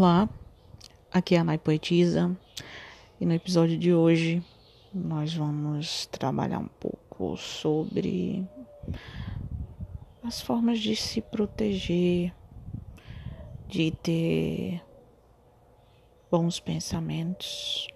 Olá, 0.00 0.28
aqui 1.12 1.34
é 1.34 1.38
a 1.38 1.42
Nai 1.42 1.58
Poetisa 1.58 2.30
e 3.20 3.26
no 3.26 3.34
episódio 3.34 3.76
de 3.76 3.92
hoje 3.92 4.40
nós 4.94 5.34
vamos 5.34 6.06
trabalhar 6.06 6.60
um 6.60 6.68
pouco 6.68 7.36
sobre 7.36 8.46
as 10.22 10.40
formas 10.40 10.78
de 10.78 10.94
se 10.94 11.20
proteger, 11.20 12.32
de 13.66 13.90
ter 13.90 14.80
bons 16.30 16.60
pensamentos, 16.60 17.88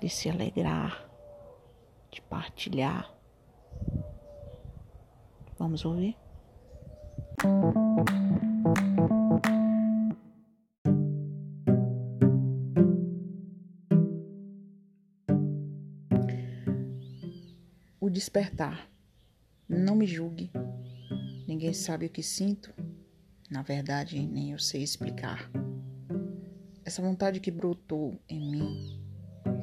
de 0.00 0.08
se 0.08 0.30
alegrar, 0.30 1.10
de 2.08 2.22
partilhar. 2.22 3.12
Vamos 5.58 5.84
ouvir? 5.84 6.16
Despertar. 18.12 18.88
Não 19.66 19.96
me 19.96 20.06
julgue. 20.06 20.52
Ninguém 21.48 21.72
sabe 21.72 22.06
o 22.06 22.10
que 22.10 22.22
sinto. 22.22 22.72
Na 23.50 23.62
verdade, 23.62 24.24
nem 24.26 24.52
eu 24.52 24.58
sei 24.58 24.82
explicar. 24.82 25.50
Essa 26.84 27.00
vontade 27.00 27.40
que 27.40 27.50
brotou 27.50 28.20
em 28.28 28.50
mim 28.50 29.02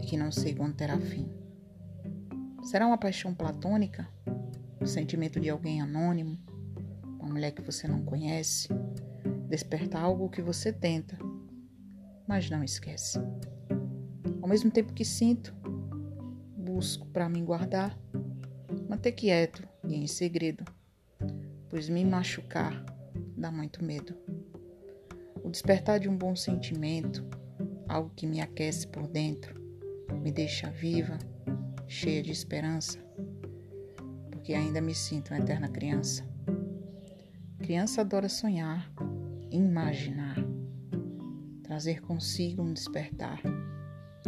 e 0.02 0.05
que 0.08 0.17
não 0.17 0.31
sei 0.31 0.55
quando 0.55 0.75
terá 0.75 0.99
fim. 0.99 1.30
Será 2.63 2.88
uma 2.88 2.98
paixão 2.98 3.35
platônica? 3.35 4.09
O 4.81 4.86
sentimento 4.88 5.39
de 5.39 5.50
alguém 5.50 5.81
anônimo? 5.81 6.38
Uma 7.20 7.30
mulher 7.30 7.52
que 7.52 7.61
você 7.61 7.88
não 7.88 8.03
conhece? 8.03 8.67
Despertar 9.47 10.03
algo 10.03 10.30
que 10.30 10.41
você 10.41 10.73
tenta, 10.73 11.17
mas 12.27 12.50
não 12.50 12.63
esquece. 12.63 13.20
Ao 14.41 14.50
mesmo 14.50 14.72
tempo 14.72 14.94
que 14.94 15.06
sinto, 15.06 15.53
busco 16.58 17.06
para 17.08 17.30
me 17.30 17.41
guardar 17.41 17.97
manter 18.89 19.11
quieto 19.11 19.61
e 19.83 19.95
em 19.95 20.07
segredo, 20.07 20.65
pois 21.69 21.87
me 21.87 22.03
machucar 22.03 22.83
dá 23.37 23.51
muito 23.51 23.85
medo. 23.85 24.15
O 25.43 25.49
despertar 25.49 25.99
de 25.99 26.09
um 26.09 26.17
bom 26.17 26.35
sentimento, 26.35 27.23
algo 27.87 28.11
que 28.15 28.25
me 28.25 28.41
aquece 28.41 28.87
por 28.87 29.07
dentro, 29.07 29.61
me 30.21 30.31
deixa 30.31 30.71
viva, 30.71 31.19
cheia 31.87 32.23
de 32.23 32.31
esperança, 32.31 32.97
porque 34.31 34.55
ainda 34.55 34.81
me 34.81 34.95
sinto 34.95 35.33
uma 35.33 35.39
eterna 35.39 35.69
criança. 35.69 36.27
Criança 37.59 38.01
adora 38.01 38.27
sonhar, 38.27 38.91
imaginar, 39.51 40.35
trazer 41.61 42.01
consigo 42.01 42.63
um 42.63 42.73
despertar 42.73 43.39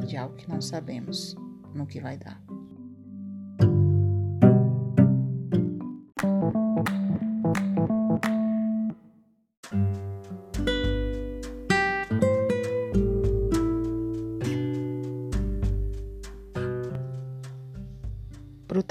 de 0.05 0.15
algo 0.15 0.35
que 0.35 0.47
não 0.47 0.61
sabemos 0.61 1.35
no 1.73 1.87
que 1.87 1.99
vai 1.99 2.15
dar. 2.15 2.50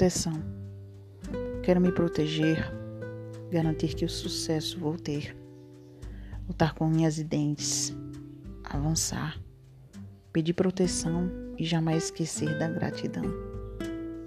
Proteção. 0.01 0.33
Quero 1.61 1.79
me 1.79 1.91
proteger, 1.91 2.57
garantir 3.51 3.93
que 3.93 4.03
o 4.03 4.09
sucesso 4.09 4.79
vou 4.79 4.97
ter. 4.97 5.37
Lutar 6.47 6.73
com 6.73 6.87
unhas 6.87 7.19
e 7.19 7.23
dentes, 7.23 7.95
avançar, 8.63 9.39
pedir 10.33 10.53
proteção 10.53 11.29
e 11.55 11.63
jamais 11.63 12.05
esquecer 12.05 12.57
da 12.57 12.67
gratidão. 12.67 13.25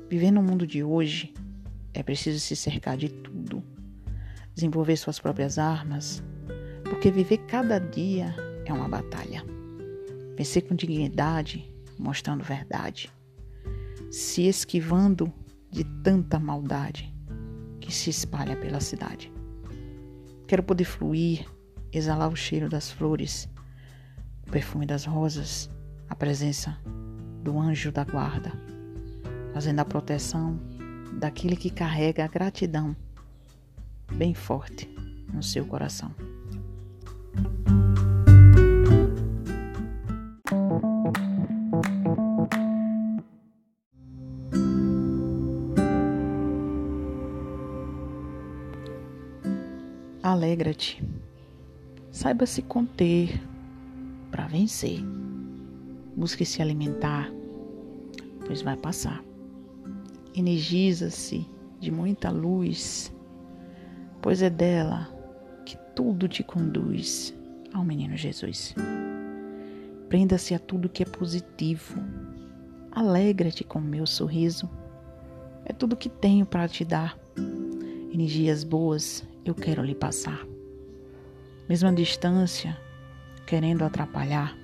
Viver 0.08 0.30
no 0.30 0.44
mundo 0.44 0.64
de 0.64 0.84
hoje 0.84 1.34
é 1.92 2.04
preciso 2.04 2.38
se 2.38 2.54
cercar 2.54 2.96
de 2.96 3.08
tudo, 3.08 3.60
desenvolver 4.54 4.96
suas 4.96 5.18
próprias 5.18 5.58
armas, 5.58 6.22
porque 6.84 7.10
viver 7.10 7.38
cada 7.48 7.80
dia 7.80 8.32
é 8.64 8.72
uma 8.72 8.88
batalha. 8.88 9.44
Vencer 10.36 10.68
com 10.68 10.76
dignidade, 10.76 11.68
mostrando 11.98 12.44
verdade, 12.44 13.12
se 14.08 14.42
esquivando 14.42 15.34
de 15.74 15.82
tanta 15.82 16.38
maldade 16.38 17.12
que 17.80 17.92
se 17.92 18.08
espalha 18.08 18.56
pela 18.56 18.78
cidade. 18.78 19.32
Quero 20.46 20.62
poder 20.62 20.84
fluir, 20.84 21.50
exalar 21.92 22.28
o 22.28 22.36
cheiro 22.36 22.68
das 22.68 22.92
flores, 22.92 23.48
o 24.46 24.52
perfume 24.52 24.86
das 24.86 25.04
rosas, 25.04 25.68
a 26.08 26.14
presença 26.14 26.78
do 27.42 27.58
anjo 27.58 27.90
da 27.90 28.04
guarda, 28.04 28.52
fazendo 29.52 29.80
a 29.80 29.84
proteção 29.84 30.60
daquele 31.18 31.56
que 31.56 31.70
carrega 31.70 32.24
a 32.24 32.28
gratidão 32.28 32.94
bem 34.12 34.32
forte 34.32 34.88
no 35.32 35.42
seu 35.42 35.66
coração. 35.66 36.14
Alegra-te. 50.24 51.04
Saiba 52.10 52.46
se 52.46 52.62
conter 52.62 53.42
para 54.30 54.46
vencer. 54.46 55.04
Busque 56.16 56.46
se 56.46 56.62
alimentar, 56.62 57.30
pois 58.46 58.62
vai 58.62 58.74
passar. 58.74 59.22
Energiza-se 60.34 61.46
de 61.78 61.90
muita 61.90 62.30
luz, 62.30 63.12
pois 64.22 64.40
é 64.40 64.48
dela 64.48 65.14
que 65.66 65.76
tudo 65.94 66.26
te 66.26 66.42
conduz 66.42 67.34
ao 67.74 67.84
menino 67.84 68.16
Jesus. 68.16 68.74
Prenda-se 70.08 70.54
a 70.54 70.58
tudo 70.58 70.88
que 70.88 71.02
é 71.02 71.06
positivo. 71.06 72.02
Alegra-te 72.90 73.62
com 73.62 73.78
o 73.78 73.82
meu 73.82 74.06
sorriso. 74.06 74.70
É 75.66 75.72
tudo 75.74 75.94
que 75.94 76.08
tenho 76.08 76.46
para 76.46 76.66
te 76.66 76.82
dar. 76.82 77.14
Energias 78.10 78.64
boas 78.64 79.22
eu 79.44 79.54
quero 79.54 79.82
lhe 79.82 79.94
passar. 79.94 80.46
Mesmo 81.68 81.88
a 81.88 81.92
distância, 81.92 82.78
querendo 83.46 83.82
atrapalhar, 83.82 84.56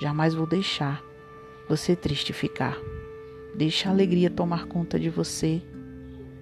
jamais 0.00 0.34
vou 0.34 0.46
deixar 0.46 1.02
você 1.68 1.96
triste 1.96 2.32
ficar. 2.32 2.76
Deixa 3.56 3.88
a 3.88 3.92
alegria 3.92 4.30
tomar 4.30 4.66
conta 4.66 4.98
de 4.98 5.08
você. 5.08 5.62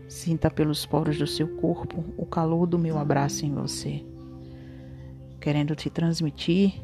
Sinta 0.08 0.50
pelos 0.50 0.84
poros 0.84 1.18
do 1.18 1.26
seu 1.26 1.48
corpo 1.56 2.04
o 2.16 2.26
calor 2.26 2.66
do 2.66 2.78
meu 2.78 2.98
abraço 2.98 3.46
em 3.46 3.54
você. 3.54 4.04
Querendo 5.40 5.74
te 5.74 5.88
transmitir 5.90 6.74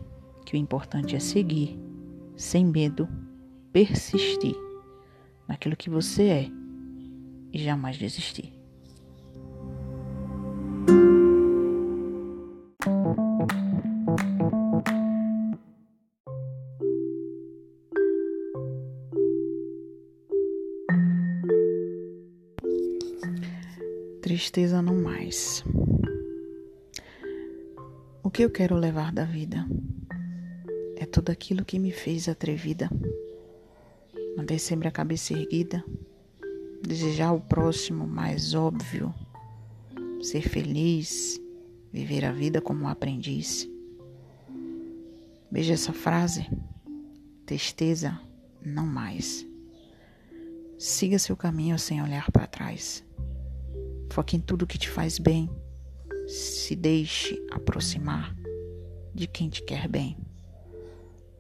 que 0.45 0.55
o 0.55 0.57
importante 0.57 1.15
é 1.15 1.21
seguir, 1.21 1.79
sem 2.37 2.65
medo, 2.65 3.09
persistir 3.73 4.57
naquilo 5.47 5.77
que 5.77 5.91
você 5.91 6.23
é 6.23 6.51
e 7.53 7.59
jamais 7.59 7.97
desistir. 7.97 8.58
Tristeza 24.29 24.83
não 24.83 24.95
mais. 24.95 25.65
O 28.23 28.31
que 28.31 28.45
eu 28.45 28.51
quero 28.51 28.77
levar 28.77 29.11
da 29.11 29.25
vida 29.25 29.67
é 30.99 31.07
tudo 31.07 31.31
aquilo 31.31 31.65
que 31.65 31.79
me 31.79 31.91
fez 31.91 32.29
atrevida. 32.29 32.91
Manter 34.37 34.59
sempre 34.59 34.87
a 34.87 34.91
cabeça 34.91 35.33
erguida, 35.33 35.83
desejar 36.83 37.33
o 37.33 37.41
próximo 37.41 38.07
mais 38.07 38.53
óbvio, 38.53 39.15
ser 40.21 40.43
feliz, 40.43 41.41
viver 41.91 42.27
a 42.27 42.31
vida 42.31 42.61
como 42.61 42.83
um 42.83 42.89
aprendiz. 42.89 43.67
Veja 45.51 45.73
essa 45.73 45.95
frase: 45.95 46.47
tristeza 47.47 48.21
não 48.63 48.87
mais. 48.87 49.47
Siga 50.77 51.19
seu 51.19 51.35
caminho 51.35 51.79
sem 51.79 52.03
olhar 52.03 52.31
para 52.31 52.47
trás. 52.47 53.08
Foque 54.19 54.37
em 54.37 54.41
tudo 54.41 54.67
que 54.67 54.77
te 54.77 54.91
faz 54.91 55.17
bem. 55.17 55.49
Se 56.27 56.75
deixe 56.75 57.41
aproximar 57.53 58.35
de 59.15 59.29
quem 59.29 59.49
te 59.49 59.63
quer 59.63 59.87
bem. 59.87 60.19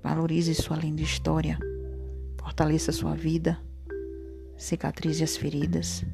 Valorize 0.00 0.54
sua 0.54 0.76
linda 0.76 1.02
história. 1.02 1.58
Fortaleça 2.40 2.92
sua 2.92 3.16
vida. 3.16 3.60
Cicatrize 4.56 5.24
as 5.24 5.36
feridas. 5.36 6.04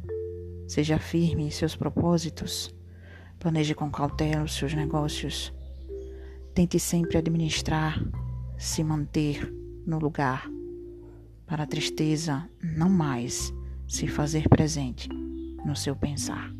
Seja 0.67 0.99
firme 0.99 1.45
em 1.45 1.51
seus 1.51 1.77
propósitos. 1.77 2.75
Planeje 3.39 3.75
com 3.75 3.91
cautela 3.91 4.45
os 4.45 4.55
seus 4.55 4.73
negócios. 4.73 5.53
Tente 6.55 6.81
sempre 6.81 7.19
administrar, 7.19 8.03
se 8.57 8.83
manter 8.83 9.53
no 9.87 9.99
lugar, 9.99 10.51
para 11.45 11.65
a 11.65 11.67
tristeza 11.67 12.49
não 12.63 12.89
mais 12.89 13.53
se 13.87 14.09
fazer 14.09 14.49
presente 14.49 15.24
no 15.65 15.75
seu 15.75 15.97
pensar. 15.97 16.51